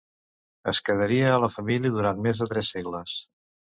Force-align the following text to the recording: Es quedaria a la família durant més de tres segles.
Es 0.71 0.79
quedaria 0.87 1.29
a 1.35 1.43
la 1.45 1.51
família 1.59 1.95
durant 2.01 2.27
més 2.29 2.45
de 2.47 2.53
tres 2.53 2.77
segles. 2.79 3.21